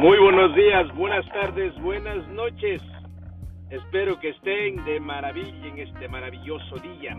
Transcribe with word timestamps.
Muy 0.00 0.18
buenos 0.18 0.56
días, 0.56 0.90
buenas 0.94 1.28
tardes, 1.28 1.78
buenas 1.82 2.26
noches. 2.28 2.80
Espero 3.68 4.18
que 4.18 4.30
estén 4.30 4.82
de 4.86 4.98
maravilla 4.98 5.66
en 5.66 5.78
este 5.78 6.08
maravilloso 6.08 6.76
día, 6.76 7.14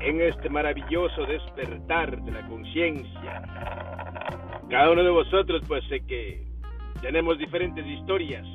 en 0.00 0.20
este 0.20 0.50
maravilloso 0.50 1.24
despertar 1.24 2.20
de 2.22 2.30
la 2.30 2.46
conciencia. 2.46 3.42
Cada 4.68 4.90
uno 4.90 5.02
de 5.02 5.08
vosotros 5.08 5.62
pues 5.66 5.82
sé 5.88 6.04
que 6.04 6.44
tenemos 7.00 7.38
diferentes 7.38 7.86
historias, 7.86 8.46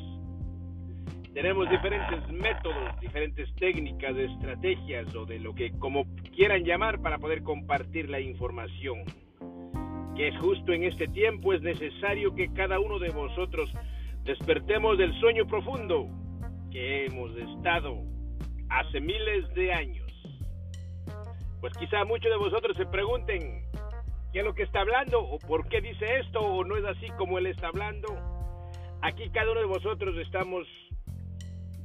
tenemos 1.33 1.67
diferentes 1.67 2.29
métodos, 2.29 2.99
diferentes 3.01 3.51
técnicas, 3.55 4.15
estrategias 4.15 5.15
o 5.15 5.25
de 5.25 5.39
lo 5.39 5.55
que 5.55 5.71
como 5.79 6.05
quieran 6.35 6.63
llamar 6.65 7.01
para 7.01 7.17
poder 7.17 7.41
compartir 7.41 8.11
la 8.11 8.19
información. 8.19 9.05
Que 10.15 10.31
justo 10.37 10.71
en 10.71 10.83
este 10.83 11.07
tiempo 11.07 11.53
es 11.53 11.61
necesario 11.61 12.33
que 12.35 12.51
cada 12.53 12.79
uno 12.79 12.99
de 12.99 13.09
vosotros 13.09 13.69
despertemos 14.23 14.97
del 14.97 15.13
sueño 15.19 15.45
profundo 15.45 16.07
que 16.71 17.05
hemos 17.05 17.35
estado 17.35 18.01
hace 18.69 19.01
miles 19.01 19.53
de 19.53 19.73
años. 19.73 20.11
Pues 21.59 21.73
quizá 21.77 22.05
muchos 22.05 22.31
de 22.31 22.37
vosotros 22.37 22.77
se 22.77 22.85
pregunten 22.85 23.65
qué 24.31 24.39
es 24.39 24.45
lo 24.45 24.55
que 24.55 24.63
está 24.63 24.81
hablando 24.81 25.19
o 25.19 25.37
por 25.39 25.67
qué 25.67 25.81
dice 25.81 26.05
esto 26.19 26.39
o 26.39 26.63
no 26.63 26.77
es 26.77 26.85
así 26.85 27.07
como 27.17 27.37
él 27.37 27.47
está 27.47 27.67
hablando. 27.67 28.07
Aquí 29.01 29.29
cada 29.31 29.51
uno 29.51 29.59
de 29.59 29.67
vosotros 29.67 30.15
estamos 30.17 30.65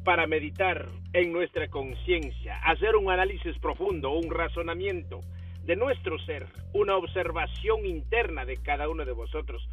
para 0.05 0.27
meditar 0.27 0.89
en 1.13 1.33
nuestra 1.33 1.69
conciencia, 1.69 2.59
hacer 2.65 2.97
un 2.97 3.11
análisis 3.11 3.59
profundo, 3.59 4.13
un 4.13 4.31
razonamiento 4.31 5.21
de 5.65 5.77
nuestro 5.77 6.19
ser, 6.21 6.47
una 6.73 6.97
observación 6.97 7.87
interna 7.87 8.45
de 8.45 8.57
cada 8.57 8.89
uno 8.89 9.05
de 9.05 9.13
vosotros, 9.13 9.69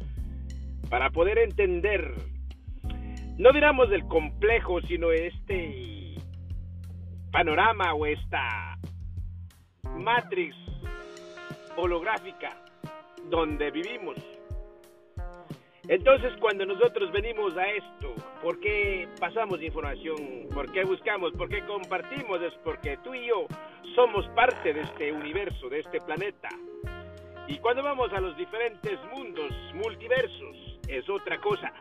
para 0.88 1.10
poder 1.10 1.38
entender, 1.38 2.14
no 3.36 3.52
diramos 3.52 3.90
del 3.90 4.06
complejo, 4.06 4.80
sino 4.82 5.10
este 5.10 6.14
panorama 7.30 7.94
o 7.94 8.06
esta 8.06 8.78
matrix 9.98 10.56
holográfica 11.76 12.56
donde 13.28 13.70
vivimos 13.70 14.16
entonces, 15.88 16.34
cuando 16.38 16.66
nosotros 16.66 17.10
venimos 17.12 17.56
a 17.56 17.66
esto, 17.66 18.14
¿por 18.42 18.60
qué 18.60 19.08
pasamos 19.18 19.62
información? 19.62 20.46
¿Por 20.52 20.70
qué 20.70 20.84
buscamos? 20.84 21.32
¿Por 21.32 21.48
qué 21.48 21.64
compartimos? 21.64 22.42
Es 22.42 22.52
porque 22.62 22.98
tú 22.98 23.14
y 23.14 23.26
yo 23.26 23.46
somos 23.94 24.26
parte 24.28 24.74
de 24.74 24.82
este 24.82 25.10
universo, 25.12 25.70
de 25.70 25.80
este 25.80 25.98
planeta. 26.02 26.50
Y 27.46 27.56
cuando 27.58 27.82
vamos 27.82 28.12
a 28.12 28.20
los 28.20 28.36
diferentes 28.36 28.98
mundos, 29.14 29.50
multiversos, 29.74 30.78
es 30.88 31.08
otra 31.08 31.38
cosa 31.38 31.72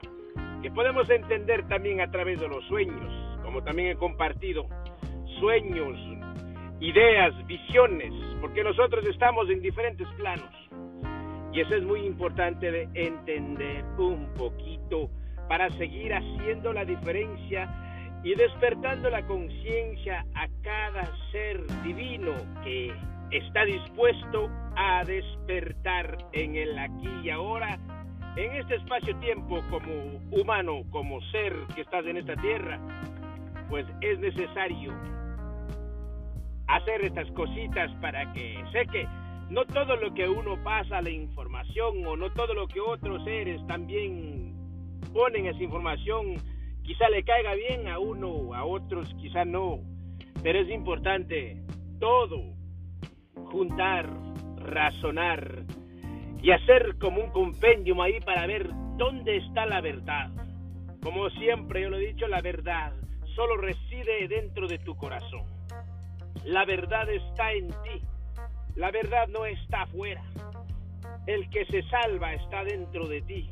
que 0.62 0.72
podemos 0.72 1.10
entender 1.10 1.68
también 1.68 2.00
a 2.00 2.10
través 2.10 2.40
de 2.40 2.48
los 2.48 2.64
sueños, 2.68 3.12
como 3.44 3.62
también 3.62 3.90
he 3.90 3.96
compartido, 3.98 4.68
sueños, 5.42 6.00
ideas, 6.80 7.34
visiones, 7.46 8.14
porque 8.40 8.64
nosotros 8.64 9.06
estamos 9.06 9.50
en 9.50 9.62
diferentes 9.62 10.08
planos. 10.16 10.67
Y 11.54 11.62
eso 11.62 11.76
es 11.76 11.84
muy 11.84 12.02
importante 12.02 12.72
de 12.72 12.90
entender 12.94 13.84
un 13.98 14.32
poquito 14.34 15.10
para 15.48 15.70
seguir 15.78 16.14
haciendo 16.14 16.74
la 16.74 16.86
diferencia 16.86 17.70
y 18.24 18.36
despertando 18.36 19.10
la 19.10 19.26
conciencia 19.26 20.26
a 20.36 20.48
cada 20.62 21.10
ser 21.32 21.66
divino 21.84 22.34
que 22.64 22.94
está 23.32 23.66
dispuesto 23.66 24.50
a 24.76 25.04
despertar 25.06 26.18
en 26.34 26.56
el 26.56 26.78
aquí 26.78 27.10
y 27.24 27.30
ahora, 27.30 27.80
en 28.36 28.54
este 28.54 28.76
espacio-tiempo 28.76 29.62
como 29.70 30.20
humano, 30.32 30.84
como 30.92 31.22
ser 31.32 31.54
que 31.76 31.82
estás 31.82 32.06
en 32.06 32.18
esta 32.18 32.36
tierra, 32.36 32.80
pues 33.70 33.86
es 34.02 34.20
necesario 34.20 34.94
hacer 36.68 37.06
estas 37.06 37.30
cositas 37.32 37.92
para 38.02 38.32
que 38.34 38.64
sé 38.72 38.86
que 38.88 39.08
no 39.50 39.66
todo 39.66 39.96
lo 39.96 40.14
que 40.14 40.28
uno 40.28 40.62
pasa 40.64 41.02
la 41.02 41.10
información 41.10 42.06
o 42.06 42.16
no 42.16 42.32
todo 42.32 42.54
lo 42.54 42.68
que 42.68 42.80
otros 42.80 43.24
seres 43.24 43.66
también 43.68 44.54
ponen 45.14 45.48
esa 45.48 45.64
información 45.64 46.36
quizá 46.84 47.10
le 47.10 47.24
caiga 47.24 47.54
bien 47.56 47.88
a 47.88 48.00
uno, 48.00 48.54
a 48.54 48.66
otros 48.66 49.14
quizá 49.16 49.46
no, 49.46 49.80
pero 50.44 50.60
es 50.60 50.70
importante 50.70 51.62
todo 52.00 52.56
juntar, 53.52 54.10
razonar 54.58 55.64
y 56.42 56.52
hacer 56.52 56.98
como 57.00 57.22
un 57.22 57.32
compendium 57.32 58.02
ahí 58.02 58.20
para 58.22 58.46
ver 58.48 58.70
dónde 58.98 59.38
está 59.38 59.66
la 59.66 59.82
verdad. 59.82 60.30
Como 61.02 61.30
siempre 61.32 61.82
yo 61.82 61.90
lo 61.90 61.98
he 61.98 62.08
dicho, 62.08 62.28
la 62.28 62.42
verdad 62.42 62.94
solo 63.36 63.58
reside 63.58 64.28
dentro 64.28 64.68
de 64.68 64.80
tu 64.80 64.96
corazón. 64.96 65.46
La 66.46 66.66
verdad 66.66 67.10
está 67.10 67.54
en 67.54 67.68
ti 67.68 68.02
la 68.78 68.92
verdad 68.92 69.28
no 69.28 69.46
está 69.46 69.82
afuera. 69.82 70.24
El 71.26 71.50
que 71.50 71.66
se 71.66 71.82
salva 71.90 72.34
está 72.36 72.64
dentro 72.64 73.08
de 73.08 73.22
ti. 73.24 73.50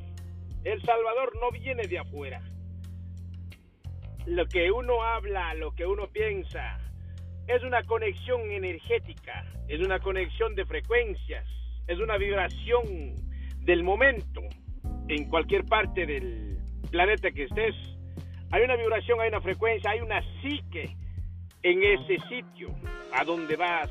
El 0.63 0.81
Salvador 0.84 1.34
no 1.41 1.52
viene 1.52 1.88
de 1.88 2.00
afuera. 2.00 2.41
Lo 4.28 4.46
que 4.46 4.72
uno 4.72 5.03
habla, 5.03 5.53
lo 5.56 5.74
que 5.74 5.85
uno 5.85 6.08
piensa, 6.08 6.80
es 7.47 7.64
una 7.64 7.84
conexión 7.84 8.52
energética, 8.52 9.46
es 9.68 9.80
una 9.81 10.00
conexión 10.00 10.56
de 10.56 10.66
frecuencias, 10.66 11.47
es 11.88 12.00
una 12.00 12.18
vibración 12.18 13.16
del 13.59 13.84
momento 13.84 14.41
en 15.08 15.28
cualquier 15.28 15.66
parte 15.66 16.06
del 16.06 16.58
planeta 16.91 17.31
que 17.31 17.44
estés. 17.44 17.75
Hay 18.52 18.64
una 18.64 18.75
vibración, 18.75 19.19
hay 19.22 19.30
una 19.30 19.41
frecuencia, 19.41 19.91
hay 19.91 20.02
una 20.02 20.22
psique 20.41 20.96
en 21.64 21.84
ese 21.84 22.19
sitio 22.30 22.69
a 23.12 23.24
donde 23.24 23.56
vas, 23.56 23.90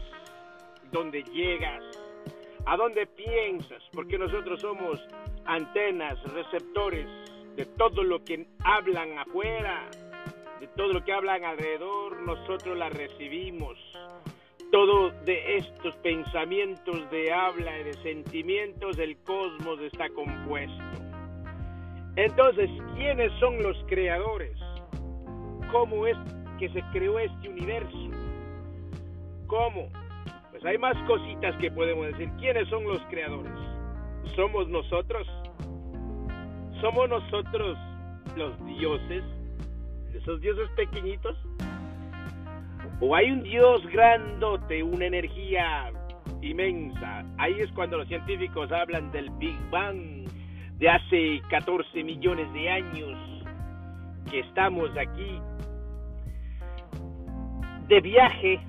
dónde 0.94 1.24
llegas, 1.24 1.82
a 2.66 2.76
dónde 2.76 3.04
piensas, 3.06 3.82
porque 3.92 4.16
nosotros 4.16 4.60
somos 4.60 5.04
antenas, 5.44 6.22
receptores 6.32 7.06
de 7.56 7.66
todo 7.66 8.04
lo 8.04 8.22
que 8.24 8.46
hablan 8.62 9.18
afuera, 9.18 9.90
de 10.60 10.68
todo 10.68 10.92
lo 10.92 11.04
que 11.04 11.12
hablan 11.12 11.44
alrededor, 11.44 12.22
nosotros 12.22 12.78
la 12.78 12.90
recibimos. 12.90 13.76
Todo 14.70 15.10
de 15.24 15.56
estos 15.56 15.96
pensamientos 15.96 17.10
de 17.10 17.32
habla 17.32 17.80
y 17.80 17.84
de 17.84 17.94
sentimientos 17.94 18.96
del 18.96 19.16
cosmos 19.18 19.80
está 19.80 20.08
compuesto. 20.10 20.82
Entonces, 22.14 22.70
¿quiénes 22.94 23.32
son 23.40 23.60
los 23.62 23.76
creadores? 23.88 24.56
¿Cómo 25.72 26.06
es 26.06 26.16
que 26.60 26.68
se 26.68 26.82
creó 26.92 27.18
este 27.18 27.48
universo? 27.48 28.10
¿Cómo? 29.48 29.90
Pues 30.54 30.64
hay 30.66 30.78
más 30.78 30.96
cositas 31.08 31.56
que 31.56 31.68
podemos 31.68 32.06
decir. 32.06 32.30
¿Quiénes 32.38 32.68
son 32.68 32.84
los 32.84 33.02
creadores? 33.06 33.52
¿Somos 34.36 34.68
nosotros? 34.68 35.26
¿Somos 36.80 37.08
nosotros 37.08 37.76
los 38.36 38.64
dioses? 38.64 39.24
¿Esos 40.14 40.40
dioses 40.40 40.70
pequeñitos? 40.76 41.36
¿O 43.00 43.16
hay 43.16 43.32
un 43.32 43.42
dios 43.42 43.84
grandote, 43.88 44.80
una 44.84 45.06
energía 45.06 45.92
inmensa? 46.40 47.24
Ahí 47.38 47.58
es 47.58 47.72
cuando 47.72 47.98
los 47.98 48.06
científicos 48.06 48.70
hablan 48.70 49.10
del 49.10 49.30
Big 49.30 49.58
Bang 49.70 50.28
de 50.78 50.88
hace 50.88 51.42
14 51.50 52.04
millones 52.04 52.52
de 52.52 52.70
años 52.70 53.44
que 54.30 54.38
estamos 54.38 54.88
aquí 54.96 55.40
de 57.88 58.00
viaje 58.00 58.60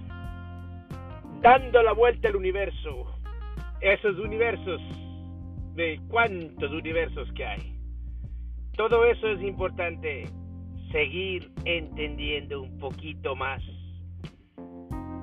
dando 1.46 1.84
la 1.84 1.94
vuelta 1.94 2.28
al 2.28 2.38
universo. 2.38 3.06
Esos 3.80 4.18
universos, 4.18 4.82
de 5.76 6.02
cuántos 6.10 6.72
universos 6.72 7.32
que 7.34 7.46
hay. 7.46 7.80
Todo 8.76 9.06
eso 9.06 9.28
es 9.28 9.40
importante 9.44 10.28
seguir 10.92 11.52
entendiendo 11.66 12.64
un 12.64 12.80
poquito 12.80 13.36
más. 13.36 13.62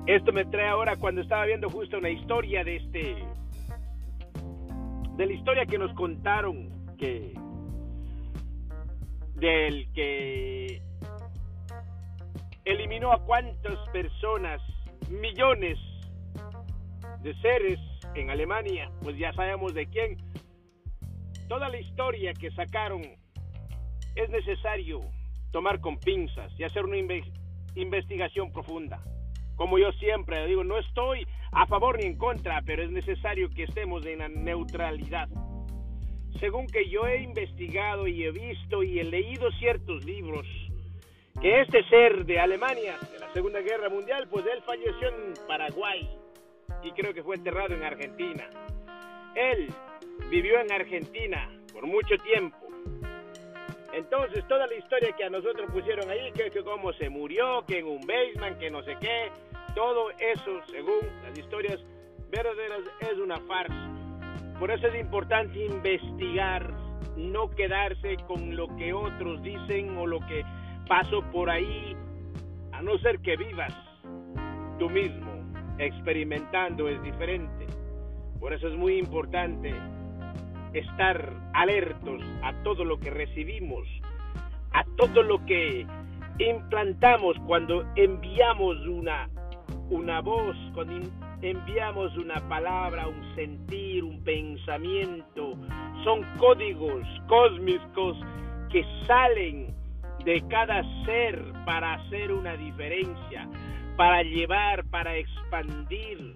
Esto 0.07 0.31
me 0.31 0.45
trae 0.45 0.69
ahora 0.69 0.95
cuando 0.95 1.19
estaba 1.19 1.43
viendo 1.43 1.69
justo 1.69 1.97
una 1.97 2.09
historia 2.09 2.63
de 2.63 2.77
este 2.77 3.15
de 5.17 5.25
la 5.25 5.33
historia 5.33 5.65
que 5.65 5.77
nos 5.77 5.93
contaron 5.93 6.95
que 6.97 7.33
del 9.35 9.91
que 9.93 10.81
eliminó 12.63 13.11
a 13.11 13.25
cuántas 13.25 13.77
personas, 13.89 14.61
millones 15.09 15.77
de 17.23 17.33
seres 17.35 17.79
en 18.15 18.29
Alemania, 18.29 18.91
pues 19.01 19.17
ya 19.17 19.31
sabemos 19.33 19.73
de 19.73 19.87
quién. 19.87 20.17
Toda 21.47 21.69
la 21.69 21.79
historia 21.79 22.33
que 22.33 22.51
sacaron 22.51 23.01
es 24.15 24.29
necesario 24.29 24.99
tomar 25.51 25.79
con 25.79 25.97
pinzas 25.97 26.51
y 26.57 26.63
hacer 26.63 26.83
una 26.83 26.97
investigación 27.75 28.51
profunda. 28.51 29.01
Como 29.55 29.77
yo 29.79 29.91
siempre 29.93 30.45
digo, 30.47 30.63
no 30.63 30.77
estoy 30.77 31.25
a 31.51 31.65
favor 31.67 31.97
ni 31.99 32.05
en 32.05 32.17
contra, 32.17 32.61
pero 32.65 32.83
es 32.83 32.91
necesario 32.91 33.49
que 33.49 33.63
estemos 33.63 34.05
en 34.05 34.19
la 34.19 34.27
neutralidad. 34.27 35.29
según 36.39 36.67
que 36.67 36.89
yo 36.89 37.07
he 37.07 37.21
investigado 37.21 38.07
y 38.07 38.25
he 38.25 38.31
visto 38.31 38.83
y 38.83 38.99
he 38.99 39.03
leído 39.03 39.49
ciertos 39.59 40.03
libros, 40.03 40.45
que 41.39 41.61
este 41.61 41.83
ser 41.85 42.25
de 42.25 42.39
Alemania, 42.39 42.97
de 43.11 43.19
la 43.19 43.31
Segunda 43.33 43.61
Guerra 43.61 43.87
Mundial, 43.87 44.27
pues 44.29 44.43
él 44.45 44.61
falleció 44.63 45.07
en 45.09 45.33
Paraguay 45.47 46.22
y 46.83 46.91
creo 46.91 47.13
que 47.13 47.23
fue 47.23 47.35
enterrado 47.35 47.73
en 47.73 47.83
Argentina. 47.83 48.49
Él 49.35 49.67
vivió 50.29 50.59
en 50.59 50.71
Argentina 50.71 51.49
por 51.71 51.85
mucho 51.87 52.15
tiempo. 52.17 52.57
Entonces, 53.93 54.43
toda 54.47 54.67
la 54.67 54.73
historia 54.75 55.11
que 55.15 55.23
a 55.23 55.29
nosotros 55.29 55.69
pusieron 55.71 56.09
ahí, 56.09 56.31
que, 56.33 56.49
que 56.49 56.63
cómo 56.63 56.91
se 56.93 57.09
murió, 57.09 57.63
que 57.67 57.79
en 57.79 57.85
un 57.85 58.01
basement, 58.01 58.57
que 58.57 58.69
no 58.69 58.81
sé 58.83 58.97
qué, 58.99 59.31
todo 59.75 60.09
eso, 60.11 60.61
según 60.71 60.99
las 61.23 61.37
historias 61.37 61.79
verdaderas, 62.31 62.81
es 63.01 63.17
una 63.19 63.37
farsa. 63.41 63.89
Por 64.59 64.71
eso 64.71 64.87
es 64.87 64.99
importante 64.99 65.65
investigar, 65.65 66.73
no 67.17 67.49
quedarse 67.51 68.17
con 68.27 68.55
lo 68.55 68.67
que 68.75 68.93
otros 68.93 69.41
dicen 69.43 69.95
o 69.97 70.07
lo 70.07 70.19
que 70.21 70.43
pasó 70.87 71.21
por 71.31 71.49
ahí, 71.49 71.95
a 72.71 72.81
no 72.81 72.97
ser 72.97 73.19
que 73.19 73.37
vivas 73.37 73.73
tú 74.79 74.89
mismo 74.89 75.32
experimentando 75.85 76.87
es 76.89 77.01
diferente. 77.03 77.67
Por 78.39 78.53
eso 78.53 78.67
es 78.67 78.75
muy 78.75 78.97
importante 78.97 79.73
estar 80.73 81.33
alertos 81.53 82.21
a 82.43 82.53
todo 82.63 82.83
lo 82.83 82.99
que 82.99 83.09
recibimos, 83.09 83.87
a 84.71 84.83
todo 84.97 85.23
lo 85.23 85.45
que 85.45 85.85
implantamos 86.39 87.37
cuando 87.45 87.85
enviamos 87.95 88.77
una, 88.87 89.29
una 89.89 90.21
voz, 90.21 90.57
cuando 90.73 91.07
enviamos 91.41 92.17
una 92.17 92.35
palabra, 92.49 93.07
un 93.07 93.35
sentir, 93.35 94.03
un 94.03 94.23
pensamiento. 94.23 95.55
Son 96.03 96.23
códigos 96.37 97.05
cósmicos 97.27 98.17
que 98.71 98.83
salen 99.05 99.73
de 100.25 100.41
cada 100.49 100.83
ser 101.05 101.39
para 101.65 101.93
hacer 101.95 102.31
una 102.31 102.55
diferencia 102.55 103.47
para 103.95 104.23
llevar, 104.23 104.85
para 104.85 105.15
expandir 105.17 106.33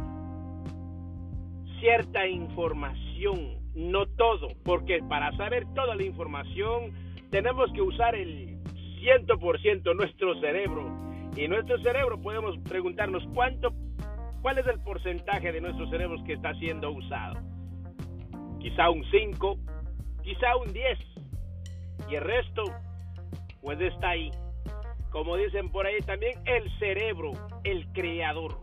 cierta 1.79 2.27
información, 2.27 3.59
no 3.75 4.05
todo, 4.07 4.49
porque 4.63 4.99
para 5.07 5.35
saber 5.37 5.65
toda 5.73 5.95
la 5.95 6.03
información 6.03 6.91
tenemos 7.29 7.71
que 7.73 7.81
usar 7.81 8.15
el 8.15 8.57
100% 9.01 9.95
nuestro 9.95 10.39
cerebro. 10.39 11.07
Y 11.35 11.47
nuestro 11.47 11.77
cerebro 11.79 12.19
podemos 12.19 12.57
preguntarnos 12.67 13.23
cuánto, 13.33 13.73
cuál 14.41 14.57
es 14.57 14.67
el 14.67 14.79
porcentaje 14.79 15.51
de 15.51 15.61
nuestros 15.61 15.89
cerebros 15.89 16.21
que 16.25 16.33
está 16.33 16.53
siendo 16.55 16.91
usado. 16.91 17.39
Quizá 18.59 18.89
un 18.89 19.03
5, 19.11 19.57
quizá 20.23 20.57
un 20.57 20.73
10. 20.73 20.99
Y 22.09 22.15
el 22.15 22.23
resto, 22.23 22.63
pues 23.61 23.79
está 23.81 24.09
ahí 24.09 24.31
como 25.11 25.37
dicen 25.37 25.69
por 25.69 25.85
ahí 25.85 25.99
también, 26.05 26.33
el 26.45 26.69
cerebro, 26.79 27.31
el 27.63 27.87
creador. 27.93 28.59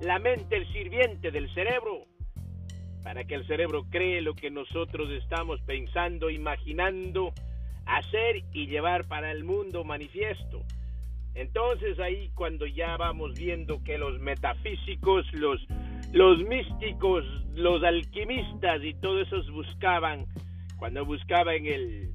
La 0.00 0.18
mente, 0.18 0.56
el 0.56 0.72
sirviente 0.72 1.30
del 1.30 1.52
cerebro, 1.54 2.06
para 3.02 3.24
que 3.24 3.34
el 3.34 3.46
cerebro 3.46 3.84
cree 3.90 4.22
lo 4.22 4.34
que 4.34 4.50
nosotros 4.50 5.10
estamos 5.10 5.60
pensando, 5.62 6.30
imaginando, 6.30 7.32
hacer 7.86 8.42
y 8.52 8.66
llevar 8.66 9.06
para 9.06 9.30
el 9.30 9.44
mundo 9.44 9.84
manifiesto. 9.84 10.62
Entonces 11.34 11.98
ahí 11.98 12.30
cuando 12.34 12.66
ya 12.66 12.96
vamos 12.96 13.34
viendo 13.34 13.82
que 13.82 13.98
los 13.98 14.20
metafísicos, 14.20 15.26
los, 15.34 15.60
los 16.12 16.42
místicos, 16.44 17.24
los 17.54 17.82
alquimistas 17.82 18.82
y 18.82 18.94
todos 18.94 19.26
esos 19.26 19.50
buscaban, 19.50 20.26
cuando 20.78 21.04
buscaban 21.04 21.66
el, 21.66 22.14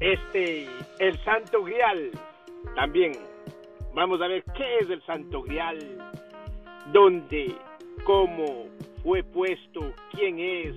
este, 0.00 0.68
el 0.98 1.24
Santo 1.24 1.62
Grial, 1.64 2.10
también. 2.74 3.12
Vamos 3.94 4.20
a 4.20 4.28
ver 4.28 4.44
qué 4.56 4.78
es 4.78 4.90
el 4.90 5.02
Santo 5.02 5.42
Grial, 5.42 5.78
dónde, 6.92 7.54
cómo 8.04 8.66
fue 9.02 9.22
puesto, 9.22 9.92
quién 10.12 10.38
es. 10.38 10.74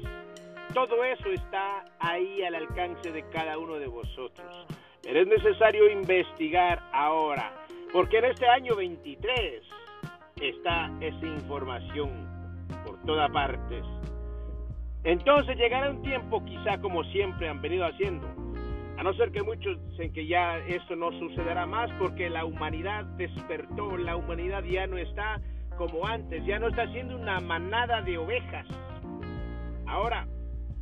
Todo 0.74 1.04
eso 1.04 1.30
está 1.30 1.84
ahí 2.00 2.42
al 2.44 2.56
alcance 2.56 3.12
de 3.12 3.24
cada 3.30 3.58
uno 3.58 3.76
de 3.76 3.88
vosotros. 3.88 4.66
Pero 5.04 5.22
es 5.22 5.28
necesario 5.28 5.90
investigar 5.92 6.82
ahora, 6.94 7.52
porque 7.92 8.20
en 8.20 8.26
este 8.26 8.48
año 8.48 8.76
23 8.76 9.64
está 10.42 10.92
esa 11.02 11.26
información 11.26 12.10
por 12.86 13.02
todas 13.04 13.30
partes. 13.32 13.84
Entonces 15.04 15.58
llegará 15.58 15.90
un 15.90 16.02
tiempo, 16.04 16.44
quizá 16.46 16.80
como 16.80 17.04
siempre 17.06 17.50
han 17.50 17.62
venido 17.62 17.86
haciendo, 17.86 18.28
a 19.02 19.04
no 19.04 19.16
ser 19.16 19.32
que 19.32 19.42
muchos 19.42 19.80
dicen 19.90 20.14
que 20.14 20.28
ya 20.28 20.60
eso 20.60 20.96
no 20.96 21.12
sucederá 21.14 21.66
más 21.66 21.90
porque 21.98 22.30
la 22.30 22.46
humanidad 22.46 23.04
despertó, 23.18 23.98
la 23.98 24.16
humanidad 24.16 24.64
ya 24.64 24.86
no 24.86 24.96
está 25.00 25.42
como 25.76 26.06
antes, 26.06 26.46
ya 26.46 26.60
no 26.60 26.68
está 26.68 26.86
siendo 26.92 27.16
una 27.16 27.40
manada 27.40 28.04
de 28.04 28.20
ovejas. 28.20 28.68
Ahora 29.88 30.28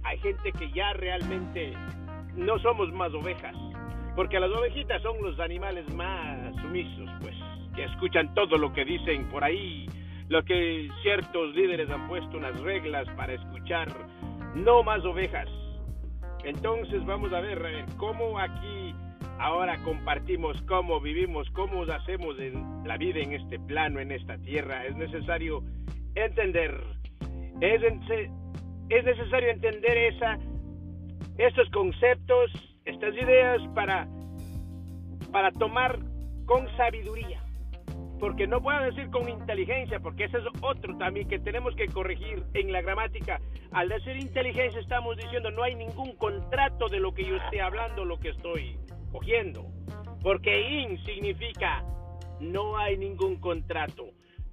hay 0.03 0.17
gente 0.19 0.51
que 0.51 0.69
ya 0.73 0.91
realmente 0.91 1.71
no 2.35 2.59
somos 2.59 2.91
más 2.91 3.13
ovejas, 3.13 3.55
porque 4.17 4.37
las 4.37 4.51
ovejitas 4.51 5.01
son 5.01 5.15
los 5.23 5.39
animales 5.39 5.89
más 5.93 6.53
sumisos, 6.57 7.09
pues, 7.21 7.35
que 7.73 7.85
escuchan 7.85 8.33
todo 8.33 8.57
lo 8.57 8.73
que 8.73 8.83
dicen 8.83 9.29
por 9.29 9.45
ahí, 9.45 9.87
lo 10.27 10.43
que 10.43 10.89
ciertos 11.03 11.55
líderes 11.55 11.89
han 11.89 12.05
puesto 12.09 12.35
unas 12.35 12.59
reglas 12.59 13.07
para 13.15 13.31
escuchar, 13.31 13.87
no 14.55 14.83
más 14.83 15.05
ovejas 15.05 15.47
entonces 16.43 17.05
vamos 17.05 17.33
a 17.33 17.41
ver 17.41 17.85
cómo 17.97 18.39
aquí 18.39 18.93
ahora 19.39 19.77
compartimos 19.83 20.61
cómo 20.63 20.99
vivimos, 20.99 21.49
cómo 21.51 21.83
hacemos 21.83 22.35
la 22.85 22.97
vida 22.97 23.19
en 23.19 23.33
este 23.33 23.59
plano, 23.59 23.99
en 23.99 24.11
esta 24.11 24.37
tierra. 24.39 24.85
Es 24.85 24.95
necesario 24.95 25.63
entender, 26.15 26.83
es, 27.61 27.81
es 28.89 29.05
necesario 29.05 29.49
entender 29.49 29.97
esa, 29.97 30.37
estos 31.37 31.69
conceptos, 31.71 32.51
estas 32.85 33.15
ideas 33.15 33.61
para, 33.73 34.07
para 35.31 35.51
tomar 35.51 35.99
con 36.45 36.67
sabiduría 36.77 37.48
porque 38.19 38.47
no 38.47 38.61
puedo 38.61 38.81
decir 38.83 39.09
con 39.09 39.29
inteligencia, 39.29 39.99
porque 39.99 40.25
ese 40.25 40.37
es 40.37 40.43
otro 40.61 40.97
también 40.97 41.27
que 41.27 41.39
tenemos 41.39 41.75
que 41.75 41.87
corregir 41.87 42.43
en 42.53 42.71
la 42.71 42.81
gramática. 42.81 43.39
Al 43.71 43.89
decir 43.89 44.17
inteligencia 44.17 44.79
estamos 44.79 45.17
diciendo 45.17 45.49
no 45.51 45.63
hay 45.63 45.75
ningún 45.75 46.15
contrato 46.17 46.87
de 46.89 46.99
lo 46.99 47.13
que 47.13 47.25
yo 47.25 47.35
esté 47.37 47.61
hablando, 47.61 48.03
lo 48.03 48.19
que 48.19 48.29
estoy 48.29 48.77
cogiendo, 49.11 49.65
porque 50.21 50.81
in 50.81 51.03
significa 51.05 51.83
no 52.39 52.77
hay 52.77 52.97
ningún 52.97 53.39
contrato. 53.39 54.05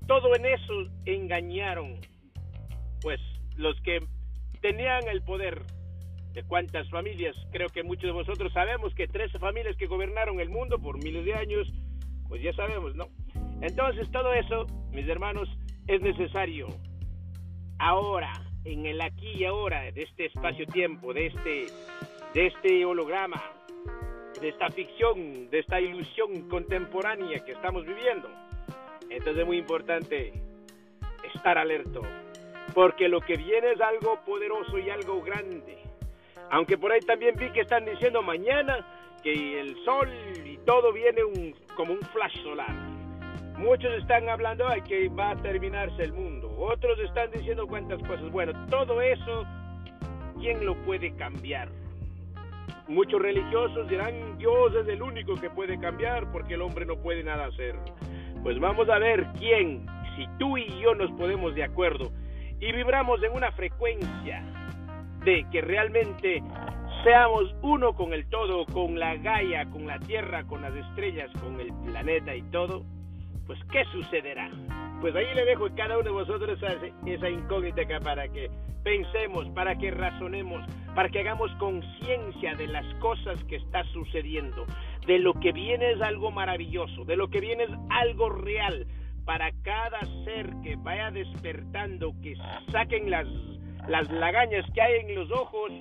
Todo 0.06 0.34
en 0.36 0.46
eso 0.46 0.90
engañaron, 1.04 1.94
pues 3.00 3.20
los 3.56 3.80
que 3.82 3.98
tenían 4.60 5.08
el 5.08 5.22
poder 5.22 5.62
de 6.32 6.44
cuántas 6.44 6.88
familias, 6.90 7.34
creo 7.50 7.68
que 7.68 7.82
muchos 7.82 8.04
de 8.04 8.12
vosotros 8.12 8.52
sabemos 8.52 8.94
que 8.94 9.08
tres 9.08 9.32
familias 9.32 9.76
que 9.76 9.86
gobernaron 9.86 10.38
el 10.38 10.50
mundo 10.50 10.78
por 10.78 11.02
miles 11.02 11.24
de 11.24 11.34
años, 11.34 11.72
pues 12.28 12.42
ya 12.42 12.52
sabemos, 12.52 12.94
¿no? 12.94 13.06
Entonces 13.60 14.10
todo 14.10 14.32
eso, 14.32 14.66
mis 14.92 15.08
hermanos, 15.08 15.48
es 15.86 16.00
necesario 16.02 16.68
ahora, 17.78 18.32
en 18.64 18.86
el 18.86 19.00
aquí 19.00 19.32
y 19.36 19.44
ahora, 19.44 19.90
de 19.92 20.02
este 20.02 20.26
espacio-tiempo, 20.26 21.12
de 21.12 21.26
este, 21.26 21.66
de 22.34 22.46
este 22.46 22.84
holograma, 22.84 23.40
de 24.40 24.48
esta 24.48 24.70
ficción, 24.70 25.48
de 25.50 25.60
esta 25.60 25.80
ilusión 25.80 26.48
contemporánea 26.48 27.44
que 27.44 27.52
estamos 27.52 27.84
viviendo. 27.86 28.28
Entonces 29.08 29.38
es 29.38 29.46
muy 29.46 29.58
importante 29.58 30.32
estar 31.34 31.58
alerto, 31.58 32.02
porque 32.74 33.08
lo 33.08 33.20
que 33.20 33.36
viene 33.36 33.72
es 33.72 33.80
algo 33.80 34.18
poderoso 34.24 34.78
y 34.78 34.90
algo 34.90 35.22
grande. 35.22 35.78
Aunque 36.50 36.76
por 36.76 36.92
ahí 36.92 37.00
también 37.00 37.36
vi 37.36 37.50
que 37.50 37.60
están 37.60 37.84
diciendo 37.84 38.22
mañana 38.22 38.86
que 39.22 39.60
el 39.60 39.76
sol 39.84 40.08
y 40.44 40.56
todo 40.58 40.92
viene 40.92 41.22
como 41.74 41.92
un 41.92 42.00
flash 42.00 42.42
solar. 42.42 42.85
Muchos 43.58 43.90
están 43.94 44.28
hablando 44.28 44.68
de 44.68 44.82
que 44.82 45.08
va 45.08 45.30
a 45.30 45.36
terminarse 45.36 46.02
el 46.02 46.12
mundo. 46.12 46.54
Otros 46.58 46.98
están 47.00 47.30
diciendo 47.30 47.66
cuántas 47.66 47.98
cosas. 48.02 48.30
Bueno, 48.30 48.52
todo 48.66 49.00
eso, 49.00 49.46
¿quién 50.38 50.64
lo 50.66 50.74
puede 50.84 51.14
cambiar? 51.16 51.68
Muchos 52.86 53.20
religiosos 53.20 53.88
dirán, 53.88 54.36
Dios 54.38 54.74
es 54.74 54.86
el 54.88 55.00
único 55.00 55.34
que 55.36 55.48
puede 55.48 55.78
cambiar 55.80 56.30
porque 56.30 56.54
el 56.54 56.62
hombre 56.62 56.84
no 56.84 56.96
puede 56.96 57.24
nada 57.24 57.46
hacer. 57.46 57.74
Pues 58.42 58.60
vamos 58.60 58.88
a 58.90 58.98
ver 58.98 59.26
quién, 59.38 59.86
si 60.16 60.26
tú 60.38 60.58
y 60.58 60.66
yo 60.80 60.94
nos 60.94 61.10
podemos 61.12 61.54
de 61.54 61.64
acuerdo 61.64 62.12
y 62.60 62.72
vibramos 62.72 63.22
en 63.22 63.32
una 63.32 63.50
frecuencia 63.52 64.44
de 65.24 65.46
que 65.50 65.62
realmente 65.62 66.42
seamos 67.02 67.54
uno 67.62 67.94
con 67.94 68.12
el 68.12 68.28
todo, 68.28 68.66
con 68.66 68.98
la 68.98 69.16
Gaia, 69.16 69.64
con 69.70 69.86
la 69.86 69.98
Tierra, 69.98 70.44
con 70.44 70.60
las 70.62 70.74
estrellas, 70.74 71.30
con 71.40 71.58
el 71.58 71.72
planeta 71.90 72.34
y 72.36 72.42
todo, 72.50 72.84
pues 73.46 73.58
¿qué 73.70 73.84
sucederá? 73.92 74.50
Pues 75.00 75.14
ahí 75.14 75.26
le 75.34 75.44
dejo 75.44 75.66
a 75.66 75.74
cada 75.74 75.98
uno 75.98 76.04
de 76.04 76.10
vosotros 76.10 76.58
esa, 77.06 77.30
incógnita 77.30 77.82
para 78.00 78.28
que 78.28 78.50
pensemos, 78.82 79.48
para 79.50 79.76
que 79.76 79.90
razonemos, 79.90 80.64
para 80.94 81.08
que 81.08 81.20
hagamos 81.20 81.50
conciencia 81.56 82.54
de 82.54 82.66
las 82.66 82.86
cosas 82.94 83.42
que 83.44 83.56
está 83.56 83.84
sucediendo, 83.92 84.64
de 85.06 85.18
lo 85.18 85.34
que 85.34 85.52
viene 85.52 85.92
es 85.92 86.00
algo 86.00 86.30
maravilloso, 86.30 87.04
de 87.04 87.16
lo 87.16 87.28
que 87.28 87.40
viene 87.40 87.64
es 87.64 87.70
algo 87.90 88.30
real, 88.30 88.86
para 89.24 89.50
cada 89.62 90.00
ser 90.24 90.50
que 90.62 90.76
vaya 90.76 91.10
despertando, 91.10 92.14
que 92.22 92.36
saquen 92.70 93.10
las, 93.10 93.26
las 93.88 94.10
lagañas 94.10 94.64
que 94.72 94.80
hay 94.80 95.00
en 95.00 95.14
los 95.16 95.30
ojos, 95.32 95.72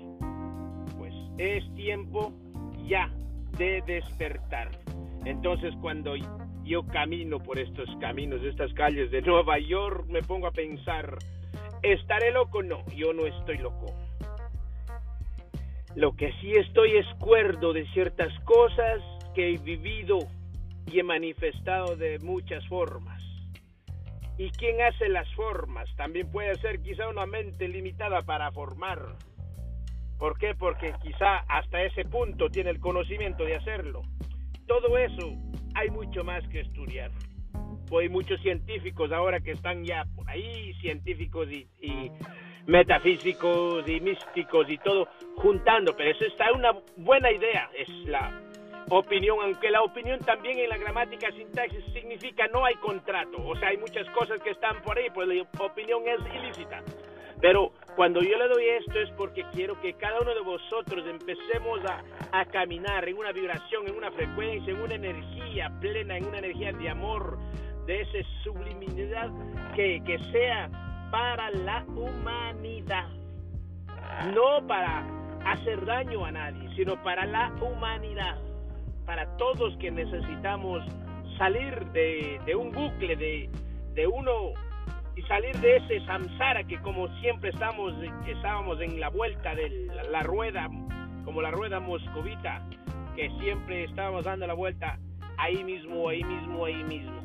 pues 0.97 1.13
es 1.37 1.63
tiempo 1.75 2.33
ya 2.87 3.09
de 3.57 3.81
despertar. 3.85 4.69
Entonces 5.25 5.73
cuando 5.79 6.15
yo 6.65 6.83
camino 6.87 7.39
por 7.39 7.59
estos 7.59 7.87
caminos, 8.01 8.43
estas 8.43 8.73
calles 8.73 9.11
de 9.11 9.21
Nueva 9.21 9.59
York, 9.59 10.07
me 10.09 10.23
pongo 10.23 10.47
a 10.47 10.51
pensar, 10.51 11.17
¿estaré 11.83 12.31
loco? 12.31 12.63
No, 12.63 12.83
yo 12.95 13.13
no 13.13 13.27
estoy 13.27 13.59
loco. 13.59 13.85
Lo 15.95 16.15
que 16.15 16.33
sí 16.41 16.51
estoy 16.51 16.97
es 16.97 17.05
cuerdo 17.19 17.71
de 17.71 17.85
ciertas 17.93 18.33
cosas 18.41 19.01
que 19.35 19.53
he 19.53 19.57
vivido 19.57 20.17
y 20.91 20.99
he 20.99 21.03
manifestado 21.03 21.95
de 21.95 22.19
muchas 22.19 22.67
formas. 22.67 23.21
¿Y 24.37 24.49
quién 24.49 24.81
hace 24.81 25.07
las 25.07 25.31
formas? 25.35 25.87
También 25.95 26.29
puede 26.31 26.55
ser 26.55 26.81
quizá 26.81 27.07
una 27.07 27.25
mente 27.25 27.67
limitada 27.67 28.23
para 28.23 28.51
formar. 28.51 29.15
¿Por 30.17 30.37
qué? 30.39 30.55
Porque 30.55 30.93
quizá 31.01 31.37
hasta 31.47 31.83
ese 31.83 32.03
punto 32.05 32.49
tiene 32.49 32.71
el 32.71 32.79
conocimiento 32.79 33.45
de 33.45 33.55
hacerlo. 33.55 34.01
Todo 34.67 34.97
eso 34.97 35.31
hay 35.75 35.89
mucho 35.89 36.23
más 36.23 36.47
que 36.47 36.61
estudiar. 36.61 37.11
Pues 37.87 38.03
hay 38.03 38.09
muchos 38.09 38.41
científicos 38.41 39.11
ahora 39.11 39.39
que 39.39 39.51
están 39.51 39.83
ya 39.85 40.05
por 40.15 40.27
ahí, 40.29 40.73
científicos 40.81 41.47
y, 41.51 41.67
y 41.79 42.11
metafísicos 42.65 43.87
y 43.87 43.99
místicos 43.99 44.67
y 44.69 44.77
todo 44.79 45.07
juntando, 45.37 45.95
pero 45.95 46.09
eso 46.09 46.25
está 46.25 46.51
una 46.51 46.71
buena 46.97 47.31
idea, 47.31 47.69
es 47.77 47.89
la 48.07 48.41
opinión, 48.89 49.37
aunque 49.41 49.69
la 49.69 49.83
opinión 49.83 50.19
también 50.19 50.59
en 50.59 50.69
la 50.69 50.77
gramática 50.77 51.31
sintaxis 51.31 51.83
significa 51.93 52.47
no 52.47 52.65
hay 52.65 52.75
contrato, 52.75 53.45
o 53.45 53.55
sea, 53.55 53.69
hay 53.69 53.77
muchas 53.77 54.09
cosas 54.11 54.41
que 54.41 54.51
están 54.51 54.81
por 54.81 54.97
ahí, 54.97 55.09
pues 55.13 55.27
la 55.27 55.41
opinión 55.63 56.03
es 56.07 56.19
ilícita. 56.35 56.81
Pero 57.41 57.71
cuando 57.95 58.21
yo 58.21 58.37
le 58.37 58.47
doy 58.47 58.65
esto 58.79 58.99
es 58.99 59.09
porque 59.11 59.45
quiero 59.53 59.79
que 59.81 59.93
cada 59.93 60.21
uno 60.21 60.33
de 60.33 60.41
vosotros 60.41 61.05
empecemos 61.07 61.79
a, 61.85 62.45
caminar 62.51 63.07
en 63.07 63.17
una 63.17 63.31
vibración, 63.31 63.87
en 63.87 63.95
una 63.95 64.11
frecuencia, 64.11 64.73
en 64.73 64.81
una 64.81 64.95
energía 64.95 65.71
plena, 65.79 66.17
en 66.17 66.25
una 66.25 66.39
energía 66.39 66.73
de 66.73 66.89
amor, 66.89 67.37
de 67.85 68.01
esa 68.01 68.29
subliminidad 68.43 69.29
que, 69.75 70.01
que 70.05 70.19
sea 70.31 70.69
para 71.11 71.49
la 71.51 71.85
humanidad, 71.87 73.07
no 74.33 74.65
para 74.67 75.05
hacer 75.45 75.85
daño 75.85 76.25
a 76.25 76.31
nadie, 76.31 76.69
sino 76.75 77.01
para 77.03 77.25
la 77.25 77.53
humanidad. 77.61 78.37
Para 79.05 79.37
todos 79.37 79.77
que 79.77 79.91
necesitamos 79.91 80.83
salir 81.37 81.85
de, 81.91 82.55
un 82.55 82.71
bucle, 82.71 83.15
de, 83.15 83.49
de, 83.93 84.07
uno 84.07 84.53
y 85.15 85.21
salir 85.23 85.55
de 85.59 85.77
ese 85.77 86.05
samsara 86.05 86.63
que 86.65 86.77
como 86.81 87.07
siempre 87.19 87.49
estamos, 87.49 87.93
estábamos 88.27 88.81
en 88.81 88.99
la 88.99 89.09
vuelta 89.09 89.55
de 89.55 89.87
la, 90.11 90.23
rueda, 90.23 90.69
como 91.23 91.41
la 91.41 91.51
rueda 91.51 91.79
moscovita, 91.79 92.61
que 93.15 93.29
siempre 93.39 93.85
estábamos 93.85 94.25
dando 94.25 94.45
la 94.45 94.53
vuelta 94.53 94.99
ahí 95.37 95.63
mismo, 95.63 96.09
ahí 96.09 96.23
mismo, 96.23 96.65
ahí 96.65 96.83
mismo. 96.83 97.15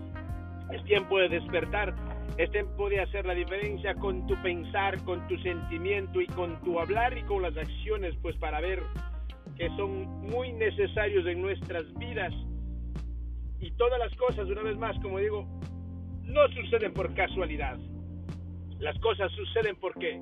Es 0.73 0.85
tiempo 0.85 1.18
de 1.18 1.28
despertar, 1.28 1.94
es 2.37 2.50
tiempo 2.52 2.88
de 2.88 3.00
hacer 3.00 3.26
la 3.26 3.35
diferencia 3.35 3.94
con 3.94 4.25
tu 4.28 4.40
pensar, 4.40 5.02
con 5.04 5.26
tu 5.26 5.37
sentimiento 5.38 6.20
y 6.20 6.26
con 6.28 6.61
tu 6.62 6.78
hablar 6.78 7.18
y 7.18 7.23
con 7.23 7.42
las 7.42 7.56
acciones, 7.56 8.14
pues 8.23 8.37
para 8.37 8.61
ver 8.61 8.82
que 9.56 9.68
son 9.76 10.04
muy 10.30 10.52
necesarios 10.52 11.26
en 11.26 11.42
nuestras 11.42 11.92
vidas. 11.94 12.32
Y 13.59 13.73
todas 13.73 13.99
las 13.99 14.14
cosas, 14.16 14.49
una 14.49 14.62
vez 14.62 14.76
más, 14.78 14.97
como 15.00 15.18
digo, 15.18 15.47
no 16.30 16.49
suceden 16.49 16.92
por 16.92 17.12
casualidad. 17.14 17.78
Las 18.78 18.99
cosas 18.99 19.30
suceden 19.32 19.76
porque 19.76 20.20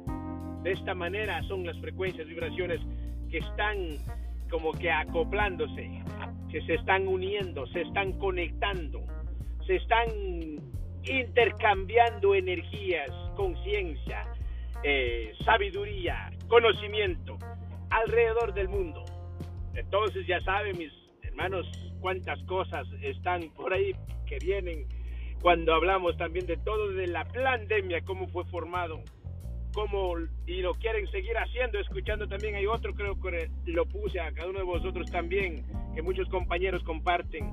de 0.63 0.73
esta 0.73 0.95
manera 0.95 1.43
son 1.45 1.65
las 1.65 1.79
frecuencias, 1.79 2.27
vibraciones 2.27 2.81
que 3.31 3.39
están 3.39 3.77
como 4.51 4.73
que 4.73 4.91
acoplándose, 4.91 6.03
que 6.51 6.61
se 6.63 6.75
están 6.75 7.07
uniendo, 7.07 7.67
se 7.69 7.83
están 7.83 8.13
conectando, 8.19 9.05
se 9.67 9.77
están 9.77 10.09
intercambiando 11.05 12.35
energías, 12.35 13.11
conciencia, 13.37 14.25
eh, 14.83 15.33
sabiduría, 15.45 16.31
conocimiento 16.49 17.39
alrededor 17.91 18.55
del 18.55 18.69
mundo. 18.69 19.05
Entonces 19.75 20.27
ya 20.27 20.41
saben 20.41 20.77
mis 20.79 20.93
hermanos 21.23 21.67
cuántas 22.01 22.43
cosas 22.45 22.87
están 23.03 23.51
por 23.55 23.73
ahí 23.73 23.93
que 24.27 24.39
vienen 24.39 24.87
cuando 25.41 25.75
hablamos 25.75 26.17
también 26.17 26.47
de 26.47 26.57
todo 26.57 26.91
de 26.93 27.07
la 27.07 27.25
pandemia, 27.25 28.01
cómo 28.05 28.27
fue 28.29 28.45
formado, 28.47 29.03
cómo 29.73 30.15
y 30.47 30.61
lo 30.63 30.75
quieren 30.75 31.07
seguir 31.11 31.37
haciendo, 31.37 31.79
escuchando 31.79 32.27
también 32.27 32.57
hay 32.57 32.67
otro 32.67 32.95
creo 32.95 33.21
que 33.21 33.51
lo 33.67 33.87
puse 33.87 34.21
a 34.21 34.33
cada 34.33 34.49
uno 34.49 34.59
de 34.59 34.65
vosotros 34.65 35.11
también, 35.11 35.65
que 35.95 36.03
muchos 36.03 36.29
compañeros 36.29 36.83
comparten. 36.83 37.53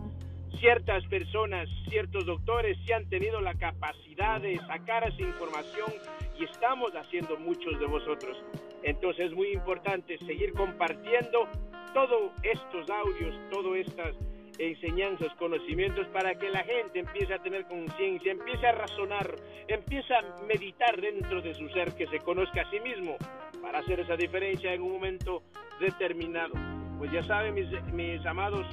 Ciertas 0.59 1.05
personas, 1.07 1.67
ciertos 1.89 2.25
doctores 2.25 2.77
sí 2.85 2.93
han 2.93 3.07
tenido 3.09 3.41
la 3.41 3.53
capacidad 3.55 4.41
de 4.41 4.57
sacar 4.65 5.07
esa 5.07 5.21
información 5.21 5.91
y 6.39 6.45
estamos 6.45 6.91
haciendo 6.95 7.37
muchos 7.37 7.77
de 7.79 7.85
vosotros. 7.85 8.37
Entonces 8.83 9.27
es 9.27 9.33
muy 9.33 9.51
importante 9.51 10.17
seguir 10.19 10.53
compartiendo 10.53 11.49
todos 11.93 12.31
estos 12.41 12.89
audios, 12.89 13.35
todas 13.51 13.79
estas 13.79 14.15
enseñanzas, 14.57 15.33
conocimientos, 15.35 16.07
para 16.07 16.35
que 16.35 16.49
la 16.49 16.63
gente 16.63 16.99
empiece 16.99 17.33
a 17.33 17.39
tener 17.39 17.65
conciencia, 17.65 18.31
empiece 18.31 18.65
a 18.67 18.71
razonar, 18.71 19.35
empiece 19.67 20.13
a 20.13 20.23
meditar 20.45 20.99
dentro 20.99 21.41
de 21.41 21.53
su 21.53 21.67
ser, 21.69 21.93
que 21.95 22.07
se 22.07 22.19
conozca 22.19 22.61
a 22.61 22.69
sí 22.69 22.79
mismo, 22.79 23.17
para 23.61 23.79
hacer 23.79 23.99
esa 23.99 24.15
diferencia 24.15 24.73
en 24.73 24.81
un 24.81 24.93
momento 24.93 25.43
determinado. 25.79 26.53
Pues 26.97 27.11
ya 27.11 27.23
saben, 27.23 27.53
mis, 27.53 27.69
mis 27.93 28.25
amados, 28.25 28.65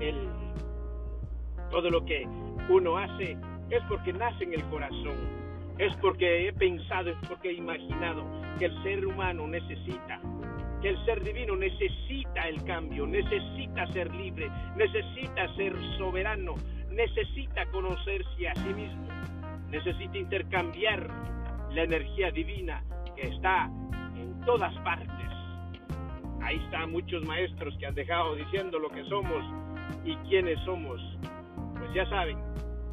el, 0.00 0.28
todo 1.70 1.90
lo 1.90 2.04
que 2.04 2.26
uno 2.68 2.98
hace 2.98 3.36
es 3.70 3.82
porque 3.88 4.12
nace 4.12 4.44
en 4.44 4.54
el 4.54 4.64
corazón, 4.64 5.16
es 5.78 5.94
porque 5.96 6.48
he 6.48 6.52
pensado, 6.52 7.10
es 7.10 7.28
porque 7.28 7.50
he 7.50 7.54
imaginado 7.54 8.24
que 8.58 8.66
el 8.66 8.82
ser 8.82 9.06
humano 9.06 9.46
necesita 9.46 10.20
el 10.88 11.04
ser 11.06 11.22
divino 11.22 11.56
necesita 11.56 12.48
el 12.48 12.62
cambio, 12.64 13.06
necesita 13.06 13.86
ser 13.92 14.14
libre, 14.14 14.50
necesita 14.76 15.54
ser 15.56 15.74
soberano, 15.96 16.54
necesita 16.90 17.64
conocerse 17.66 18.48
a 18.48 18.54
sí 18.54 18.74
mismo, 18.74 19.08
necesita 19.70 20.18
intercambiar 20.18 21.08
la 21.72 21.82
energía 21.82 22.30
divina 22.30 22.82
que 23.16 23.28
está 23.28 23.70
en 24.16 24.38
todas 24.44 24.74
partes. 24.80 25.08
Ahí 26.42 26.56
están 26.64 26.92
muchos 26.92 27.24
maestros 27.24 27.74
que 27.78 27.86
han 27.86 27.94
dejado 27.94 28.34
diciendo 28.36 28.78
lo 28.78 28.90
que 28.90 29.04
somos 29.04 29.42
y 30.04 30.14
quiénes 30.28 30.58
somos. 30.66 31.00
Pues 31.78 31.94
ya 31.94 32.06
saben, 32.10 32.36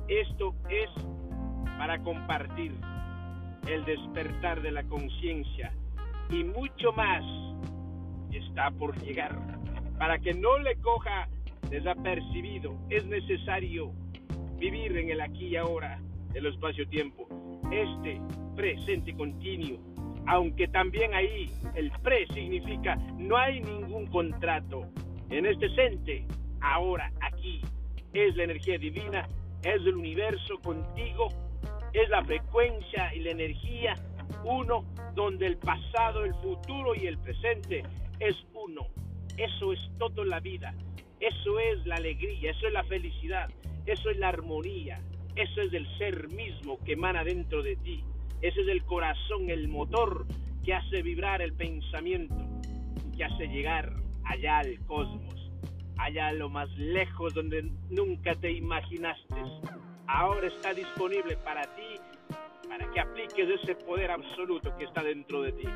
esto 0.08 0.56
es 0.70 0.90
para 1.78 2.02
compartir 2.02 2.74
el 3.68 3.84
despertar 3.84 4.62
de 4.62 4.72
la 4.72 4.84
conciencia 4.84 5.74
y 6.30 6.44
mucho 6.46 6.94
más 6.94 7.24
está 8.38 8.72
por 8.72 8.98
llegar. 9.02 9.38
Para 9.98 10.20
que 10.20 10.34
no 10.34 10.58
le 10.60 10.76
coja 10.78 11.28
desapercibido, 11.70 12.78
es 12.90 13.06
necesario 13.06 13.92
vivir 14.58 14.98
en 14.98 15.10
el 15.10 15.22
aquí 15.22 15.48
y 15.48 15.56
ahora 15.56 16.00
del 16.34 16.48
espacio-tiempo. 16.48 17.28
Este 17.72 18.22
presente 18.56 19.14
continuo, 19.16 19.80
aunque 20.28 20.68
también 20.68 21.14
ahí 21.14 21.50
el 21.76 21.92
pre 22.04 22.28
significa 22.28 22.96
no 23.18 23.38
hay 23.38 23.62
ningún 23.62 24.08
contrato. 24.08 24.90
En 25.30 25.46
este 25.46 25.70
sente, 25.76 26.26
ahora, 26.60 27.12
aquí, 27.22 27.62
es 28.14 28.36
la 28.36 28.44
energía 28.44 28.78
divina, 28.78 29.28
es 29.64 29.76
el 29.76 29.96
universo 29.96 30.60
contigo, 30.60 31.30
es 31.94 32.10
la 32.10 32.24
frecuencia 32.24 33.14
y 33.16 33.20
la 33.22 33.32
energía 33.32 33.96
uno 34.44 34.86
donde 35.14 35.48
el 35.48 35.58
pasado, 35.58 36.26
el 36.26 36.34
futuro 36.36 36.96
y 36.96 37.08
el 37.08 37.18
presente 37.18 37.84
es 38.22 38.36
uno. 38.54 38.88
Eso 39.38 39.74
es 39.74 39.80
todo 39.98 40.24
la 40.24 40.40
vida. 40.40 40.74
Eso 41.20 41.60
es 41.60 41.86
la 41.86 41.96
alegría, 41.96 42.50
eso 42.50 42.66
es 42.66 42.74
la 42.74 42.84
felicidad, 42.84 43.48
eso 43.86 44.10
es 44.10 44.18
la 44.18 44.30
armonía, 44.30 45.00
eso 45.36 45.62
es 45.62 45.72
el 45.72 45.88
ser 46.00 46.30
mismo 46.30 46.80
que 46.84 46.94
emana 46.94 47.24
dentro 47.24 47.62
de 47.62 47.76
ti. 47.76 48.04
Ese 48.42 48.62
es 48.62 48.68
el 48.68 48.84
corazón, 48.86 49.52
el 49.52 49.68
motor 49.68 50.26
que 50.66 50.74
hace 50.74 51.04
vibrar 51.04 51.44
el 51.44 51.54
pensamiento, 51.54 52.36
que 53.16 53.24
hace 53.24 53.48
llegar 53.50 53.94
allá 54.24 54.60
al 54.60 54.80
cosmos, 54.88 55.52
allá 55.98 56.30
a 56.30 56.34
lo 56.34 56.50
más 56.50 56.70
lejos 56.76 57.36
donde 57.36 57.70
nunca 57.92 58.34
te 58.34 58.52
imaginaste. 58.52 59.36
ahora 60.08 60.48
está 60.48 60.74
disponible 60.74 61.38
para 61.38 61.62
ti, 61.76 62.00
para 62.68 62.90
que 62.92 63.00
apliques 63.00 63.48
ese 63.62 63.76
poder 63.76 64.10
absoluto 64.10 64.76
que 64.76 64.86
está 64.86 65.04
dentro 65.04 65.44
de 65.44 65.52
ti. 65.52 65.68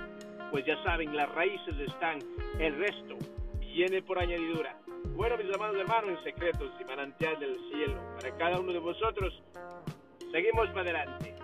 Pues 0.56 0.66
ya 0.66 0.82
saben, 0.84 1.14
las 1.14 1.30
raíces 1.36 1.78
están, 1.86 2.18
el 2.60 2.78
resto 2.78 3.18
viene 3.60 4.02
por 4.02 4.18
añadidura. 4.18 4.80
Bueno, 5.08 5.36
mis 5.36 5.54
amados 5.54 5.76
hermanos, 5.76 6.12
en 6.12 6.24
secretos 6.24 6.72
y 6.80 6.86
manantial 6.86 7.38
del 7.42 7.58
cielo, 7.70 8.00
para 8.16 8.38
cada 8.38 8.62
uno 8.62 8.72
de 8.72 8.80
vosotros, 8.80 9.44
seguimos 10.32 10.70
para 10.70 10.92
adelante. 10.92 11.36